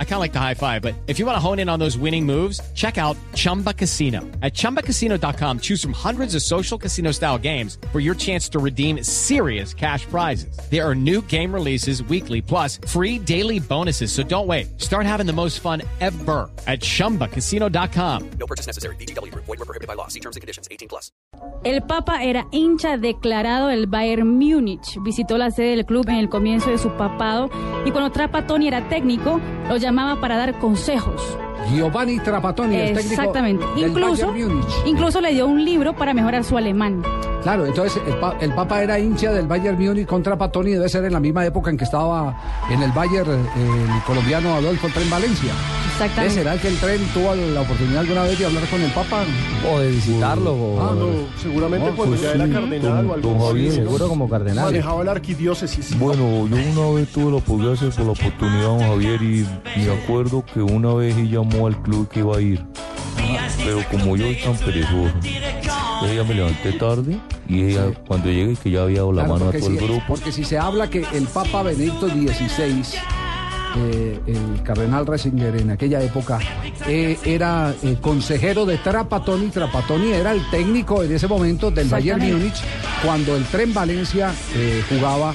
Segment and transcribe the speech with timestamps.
[0.00, 1.78] I kind of like the high five, but if you want to hone in on
[1.78, 4.22] those winning moves, check out Chumba Casino.
[4.42, 9.04] At chumbacasino.com, choose from hundreds of social casino style games for your chance to redeem
[9.04, 10.58] serious cash prizes.
[10.68, 14.10] There are new game releases weekly, plus free daily bonuses.
[14.10, 14.80] So don't wait.
[14.80, 18.30] Start having the most fun ever at chumbacasino.com.
[18.40, 18.96] No purchase necessary.
[18.96, 19.32] BGW.
[19.34, 20.08] Void were prohibited by law.
[20.08, 20.66] See terms and conditions.
[20.72, 21.12] 18 plus.
[21.64, 24.98] El Papa era hincha declarado del Bayern Múnich.
[25.02, 27.50] Visitó la sede del club en el comienzo de su papado
[27.84, 31.22] y cuando Trapattoni era técnico, lo llamaba para dar consejos.
[31.74, 33.64] Giovanni Trapattoni, el técnico Exactamente.
[33.76, 34.32] del Incluso,
[34.86, 37.02] incluso le dio un libro para mejorar su alemán.
[37.42, 41.04] Claro, entonces el, pa- el Papa era hincha del Bayern Múnich contra Trapattoni, debe ser
[41.04, 42.34] en la misma época en que estaba
[42.70, 45.52] en el Bayern eh, el colombiano Adolfo Tren Valencia.
[46.00, 46.34] ¿Eh, Exactamente.
[46.34, 49.24] ¿Será que el tren tuvo la oportunidad alguna vez de hablar con el Papa?
[49.68, 50.52] O de visitarlo.
[50.52, 51.06] o- Ah, no.
[51.42, 54.64] Seguramente No, cuando pues ya sí, era cardenal o algo Don Javier, seguro como cardenal.
[54.66, 55.98] Manejaba la arquidiócesis.
[55.98, 59.46] Bueno, yo una vez tuve la oportunidad por la oportunidad, don Javier, y
[59.76, 62.64] me acuerdo que una vez ella llamó al club que iba a ir.
[63.64, 65.12] Pero como yo soy tan perezoso,
[66.04, 67.18] ella me levanté tarde
[67.48, 70.02] y ella cuando llegué que ya había dado la Claro, mano a todo el grupo.
[70.06, 72.82] Porque si se habla que el Papa Benedicto XVI,
[73.76, 76.38] eh, el cardenal Ratzinger en aquella época,
[76.86, 79.48] eh, era eh, consejero de Trapattoni.
[79.48, 82.20] Trapattoni era el técnico en ese momento del Bayern.
[82.20, 82.56] Múnich
[83.04, 84.32] cuando el Tren Valencia
[84.88, 85.34] jugaba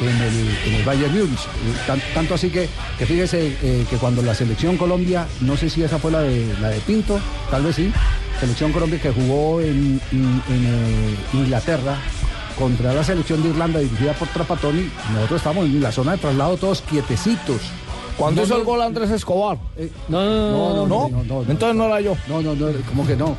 [0.00, 1.40] en el, en el Bayern Múnich.
[1.86, 2.68] Tan- tanto así que,
[2.98, 3.54] que fíjese
[3.88, 7.20] que cuando la selección Colombia, no sé si esa fue la de, la de Pinto,
[7.50, 7.92] tal vez sí,
[8.40, 11.96] selección Colombia que jugó en, en- en, Inglaterra
[12.58, 16.56] contra la selección de Irlanda dirigida por Trapattoni, nosotros estamos en la zona de traslado
[16.56, 17.60] todos quietecitos.
[18.16, 19.58] Cuando No, hizo el gol Andrés Escobar.
[19.76, 20.22] eh, No,
[20.86, 21.42] no, no, no.
[21.48, 22.16] Entonces no era yo.
[22.28, 23.36] No, no, no, ¿cómo que no?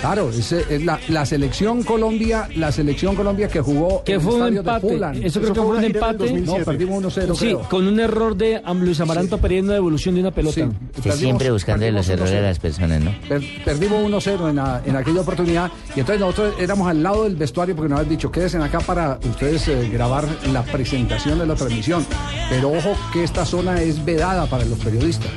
[0.00, 4.40] Claro, ese es la, la selección Colombia, la selección Colombia que jugó Que fue el
[4.42, 5.26] un estadio de empate.
[5.26, 6.16] Eso creo que fue un empate.
[6.18, 6.44] 2000.
[6.44, 7.60] No, perdimos 1-0, Sí, creo.
[7.68, 10.54] con un error de Luis Amaranto Pereira en una devolución de una pelota.
[10.54, 10.62] Sí,
[11.02, 12.42] perdimos- siempre buscando los errores de 1-0.
[12.42, 13.10] las personas, ¿no?
[13.28, 17.36] Per- perdimos 1-0 en, la- en aquella oportunidad y entonces nosotros éramos al lado del
[17.36, 21.54] vestuario porque nos habían dicho quédense acá para ustedes eh, grabar la presentación de la
[21.54, 22.04] transmisión.
[22.50, 25.30] Pero ojo que esta zona es vedada para los periodistas.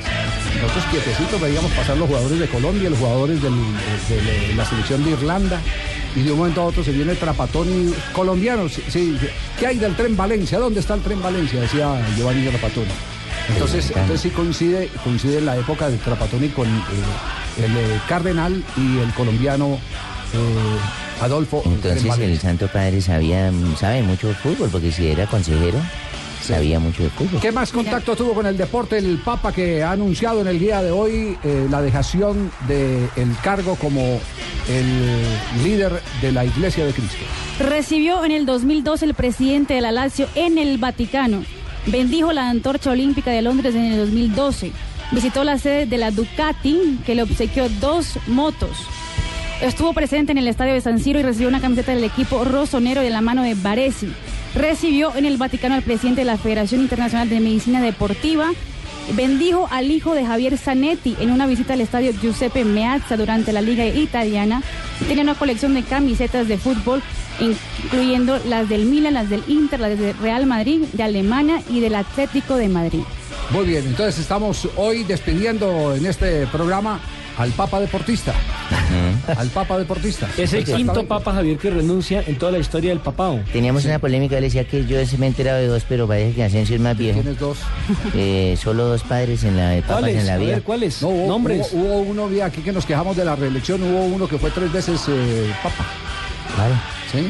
[0.60, 5.04] Nosotros quietecitos veíamos pasar los jugadores de Colombia, los jugadores del- de, de la selección
[5.04, 5.60] de Irlanda.
[6.14, 8.68] Y de un momento a otro se viene Trapatoni colombiano.
[8.68, 9.16] Sí, sí.
[9.58, 10.58] ¿Qué hay del tren Valencia?
[10.58, 11.60] ¿Dónde está el tren Valencia?
[11.60, 12.86] Decía Giovanni Trapatoni.
[13.50, 18.98] Entonces, entonces sí coincide, coincide la época de Trapatoni con eh, el eh, cardenal y
[18.98, 19.78] el colombiano
[20.32, 21.62] eh, Adolfo.
[21.66, 22.40] Entonces el.
[22.40, 25.78] Santo Padre sabía, sabe mucho fútbol, porque si era consejero,
[26.46, 27.40] sabía mucho de fútbol.
[27.40, 30.80] ¿Qué más contacto tuvo con el deporte el Papa que ha anunciado en el día
[30.82, 34.20] de hoy eh, la dejación del cargo como
[34.68, 37.18] el líder de la Iglesia de Cristo?
[37.58, 41.42] Recibió en el 2002 el presidente de la Lazio en el Vaticano.
[41.86, 44.72] Bendijo la antorcha olímpica de Londres en el 2012.
[45.12, 48.70] Visitó la sede de la Ducati, que le obsequió dos motos.
[49.60, 53.00] Estuvo presente en el estadio de San Siro y recibió una camiseta del equipo rosonero
[53.00, 54.12] de la mano de Baresi.
[54.56, 58.52] Recibió en el Vaticano al presidente de la Federación Internacional de Medicina Deportiva.
[59.12, 63.60] Bendijo al hijo de Javier Zanetti en una visita al estadio Giuseppe Meazza durante la
[63.60, 64.62] Liga Italiana.
[65.06, 67.02] Tenía una colección de camisetas de fútbol,
[67.38, 71.94] incluyendo las del Milan, las del Inter, las del Real Madrid, de Alemania y del
[71.94, 73.02] Atlético de Madrid.
[73.50, 76.98] Muy bien, entonces estamos hoy despidiendo en este programa
[77.36, 78.34] al Papa Deportista.
[79.36, 80.28] Al Papa Deportista.
[80.36, 83.40] Es el quinto Papa Javier que renuncia en toda la historia del papado.
[83.52, 86.34] Teníamos una polémica, él decía que yo sí me he enterado de dos, pero parece
[86.34, 87.20] que Asensio es más viejo.
[87.20, 87.58] Tienes dos.
[88.14, 90.16] Eh, solo dos padres en la papas ¿Cuáles?
[90.20, 90.50] en la A vida.
[90.52, 91.02] ver, ¿cuáles?
[91.02, 91.68] No, hubo, Nombres.
[91.72, 94.50] hubo- hubo uno, vi aquí que nos quejamos de la reelección, hubo uno que fue
[94.50, 95.84] tres veces eh, Papa.
[96.56, 96.72] ¿Cuál?
[97.12, 97.28] ¿sí?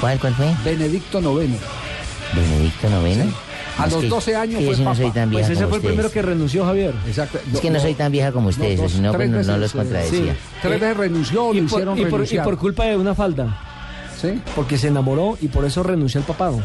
[0.00, 0.46] ¿Cuál, cuál fue?
[0.64, 1.52] Benedicto IX.
[2.34, 3.24] Benedicto noveno.
[3.78, 6.10] A Es los que- 12 años fue no tan vieja Pues ese fue el primero
[6.10, 6.94] que renunció Javier.
[7.06, 7.38] Exacto.
[7.52, 9.60] Es que no soy tan vieja como ustedes, dos, si no, pues no, no veces,
[9.60, 10.32] los contradecía.
[10.32, 10.38] sí.
[10.62, 13.56] Tres veces renunció, lo Y por, hicieron y por- y por culpa de una falda.
[14.20, 14.40] ¿Sí?
[14.56, 16.60] Porque se enamoró y por eso renunció al papado.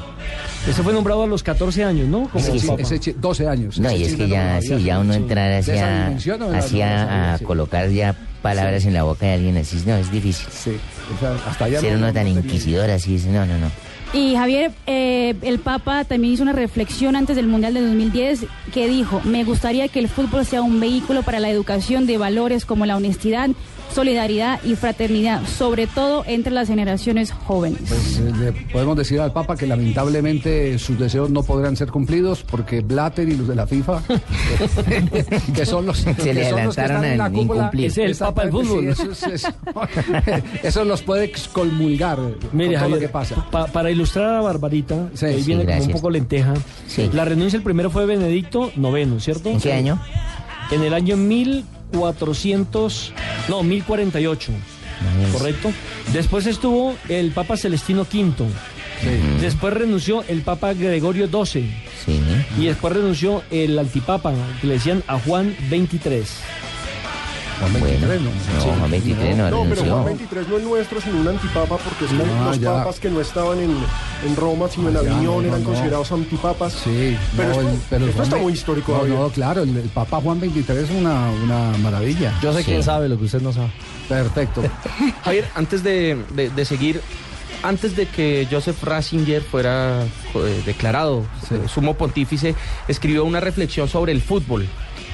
[0.68, 2.28] Ese fue nombrado a los 14 años, ¿no?
[2.30, 2.82] Como Sí, papa.
[2.82, 3.80] ese chi- 12 años.
[3.80, 5.20] No, Ese y es que ya, sí, ya uno sí.
[5.20, 9.34] entrar hacia, dimensión no, no, no hacia a colocar ya palabras en la boca de
[9.34, 10.48] alguien así, no, es difícil.
[10.52, 10.72] Sí,
[11.16, 13.68] o sea, hasta allá Ser no- uno no tan inquisidor así, es- no, no, no.
[14.14, 18.88] Y Javier, eh, el Papa también hizo una reflexión antes del Mundial de 2010 que
[18.88, 22.86] dijo, me gustaría que el fútbol sea un vehículo para la educación de valores como
[22.86, 23.50] la honestidad,
[23.92, 27.80] solidaridad y fraternidad, sobre todo entre las generaciones jóvenes.
[27.88, 32.44] Pues eh, le podemos decir al Papa que lamentablemente sus deseos no podrán ser cumplidos
[32.44, 34.02] porque Blatter y los de la FIFA,
[35.56, 38.16] que son los, Se que le son los que están en la cúpula, es el
[38.16, 38.80] Papa del fútbol.
[38.82, 39.54] Sí, eso, es- eso-
[40.64, 43.48] eso los puede excomulgar Mire, con todo Javier, lo que pasa.
[43.52, 46.54] pa- para ilustrar a Barbarita, Sí, ahí sí, viene como un poco lenteja.
[46.88, 47.10] Sí.
[47.14, 49.50] La renuncia el primero fue Benedicto noveno, ¿cierto?
[49.50, 50.00] ¿En qué año?
[50.72, 53.14] En el año 1400,
[53.50, 54.52] no, 1048,
[55.34, 55.72] correcto.
[56.14, 58.34] Después estuvo el Papa Celestino V.
[59.42, 61.70] Después renunció el Papa Gregorio XII.
[62.06, 62.22] Sí.
[62.58, 66.24] Y después renunció el antipapa, que le decían a Juan XXIII.
[67.70, 68.30] Juan Bueno, 23, ¿no?
[68.72, 70.04] no, Juan 23 no, No, pero Juan renunció.
[70.06, 72.74] 23 no es nuestro, sino un antipapa, porque es que Ah, los ya.
[72.74, 73.72] papas que no estaban en,
[74.26, 75.70] en Roma, sino en Ah, Aviñón, no, eran no.
[75.70, 76.74] considerados antipapas.
[76.74, 79.06] Sí, pero no, esto, el- pero el esto Juan está muy histórico.
[79.08, 82.34] No, no, claro, el, el Papa Juan 23 es una, una maravilla.
[82.42, 82.66] Yo sé Sí.
[82.66, 83.72] quién sabe lo que usted no sabe.
[84.10, 84.62] Perfecto.
[85.24, 87.02] Javier, antes de, de- de seguir,
[87.64, 91.56] antes de que Joseph Ratzinger fuera eh, declarado Sí.
[91.56, 92.56] eh, sumo pontífice,
[92.88, 94.68] escribió una reflexión sobre el fútbol,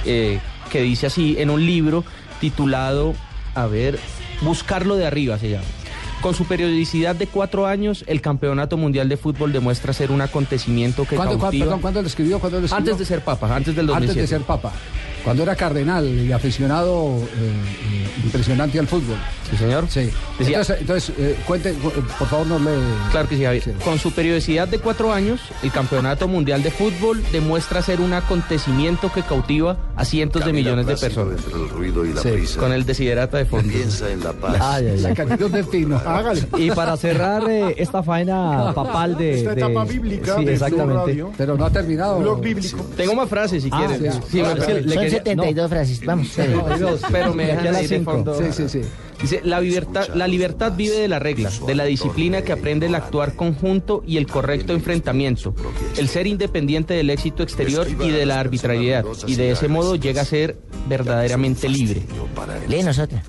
[0.05, 0.39] eh,
[0.71, 2.03] que dice así en un libro
[2.39, 3.13] titulado,
[3.55, 3.99] a ver,
[4.41, 5.65] Buscarlo de arriba se llama.
[6.21, 11.03] Con su periodicidad de cuatro años, el Campeonato Mundial de Fútbol demuestra ser un acontecimiento
[11.05, 11.65] que ¿Cuándo, cuándo- cautiva...
[11.65, 12.39] perdón, ¿cuándo lo escribió?
[12.39, 12.91] ¿Cuándo lo escribió?
[12.93, 14.11] antes de ser papa, antes del 2007.
[14.21, 14.71] Antes de ser papa.
[15.23, 19.17] Cuando era cardenal y aficionado eh, eh, impresionante al fútbol.
[19.49, 19.85] Sí, señor.
[19.89, 20.09] Sí.
[20.37, 22.71] Decía- Entonces, entonces eh, cuente, cu- por favor, no le...
[23.11, 23.63] Claro que sí, Javier.
[23.63, 23.71] Sí.
[23.83, 29.11] Con su periodicidad de cuatro años, el Campeonato Mundial de Fútbol demuestra ser un acontecimiento
[29.11, 31.37] que cautiva a cientos de millones de personas.
[31.43, 32.59] Entre el ruido y la Sí, prisa.
[32.59, 33.71] Con el desiderata de fondo.
[33.73, 34.57] Piensa en la paz.
[34.61, 35.15] Ay, ay, La ay.
[35.15, 35.97] canción de Pino.
[36.05, 36.47] Hágale.
[36.57, 39.39] Y para cerrar eh, esta faena papal de.
[39.39, 40.95] Esta de- etapa bíblica sí, de exactamente.
[40.95, 41.31] Radio.
[41.37, 42.19] Pero no ha terminado.
[42.19, 42.85] Blog bíblico.
[42.95, 44.13] Tengo más frases si Ah, quieres.
[44.15, 46.05] sí, Sí, ah, le Son quería- 72 frases.
[46.05, 46.53] Vamos, espere.
[47.11, 48.37] pero me dejan las ahí de fondo.
[48.37, 48.81] Sí, sí, sí.
[49.21, 52.95] Dice, la libertad, la libertad vive de la regla, de la disciplina que aprende el
[52.95, 55.53] actuar conjunto y el correcto enfrentamiento,
[55.97, 60.21] el ser independiente del éxito exterior y de la arbitrariedad, y de ese modo llega
[60.21, 60.57] a ser
[60.87, 62.03] verdaderamente libre.
[62.69, 63.23] Léenos otra.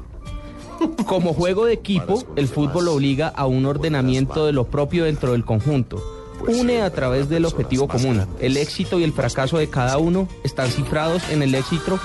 [1.07, 5.45] Como juego de equipo, el fútbol obliga a un ordenamiento de lo propio dentro del
[5.45, 6.20] conjunto.
[6.47, 8.27] Une a través del objetivo común.
[8.41, 11.99] El éxito y el fracaso de cada uno están cifrados en el éxito,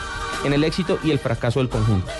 [0.43, 2.11] en el éxito y el fracaso del conjunto.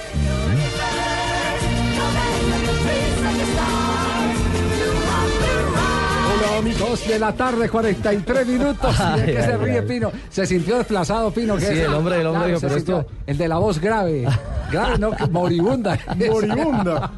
[6.28, 8.96] Hola, amigos de la tarde, 43 minutos.
[9.18, 9.86] ¿Y de qué se ay, ríe ay.
[9.88, 10.12] Pino?
[10.30, 11.56] Se sintió desplazado Pino.
[11.58, 11.80] ¿qué Sí, es?
[11.80, 14.28] el hombre- el hombre dijo, pero esto- El de la voz grave.
[14.72, 15.98] Grave, no, moribunda.
[16.16, 17.12] Moribunda.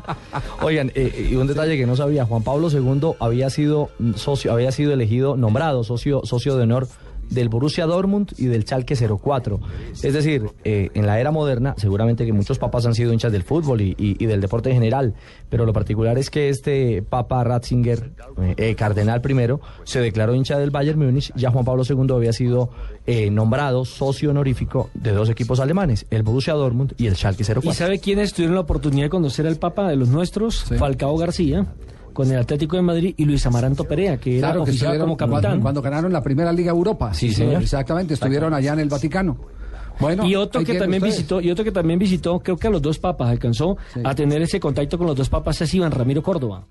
[0.61, 4.71] Oigan, eh, y un detalle que no sabía, Juan Pablo II había sido socio, había
[4.71, 6.87] sido elegido, nombrado socio, socio de honor
[7.29, 9.59] del Borussia Dortmund y del Schalke 04.
[10.03, 13.43] Es decir, eh, en la era moderna, seguramente que muchos papas han sido hinchas del
[13.43, 15.13] fútbol y, y- y del deporte en general,
[15.49, 20.57] pero lo particular es que este Papa Ratzinger, eh, eh, cardenal primero, se declaró hincha
[20.57, 22.69] del Bayern Múnich, ya Juan Pablo II había sido
[23.05, 27.69] eh, nombrado socio honorífico de dos equipos alemanes, el Borussia Dortmund y el Schalke 04.
[27.69, 30.63] ¿Y sabe quiénes tuvieron la oportunidad de conocer al Papa de los nuestros?
[30.77, 31.65] Falcao García,
[32.17, 35.15] con el Atlético de Madrid, y Luis Amaranto Perea, que era Claro que oficial como
[35.15, 35.41] capitán.
[35.41, 37.13] Cuando, cuando ganaron la primera Liga Europa.
[37.13, 37.61] Sí, señor.
[37.61, 39.37] Exactamente, estuvieron allá en el Vaticano.
[39.99, 41.17] Bueno, y otro que también ustedes.
[41.17, 43.99] visitó, y otro que también visitó, creo que a los dos papas alcanzó Sí.
[44.03, 46.65] a tener ese contacto con los dos papas es Iván Ramiro Córdoba.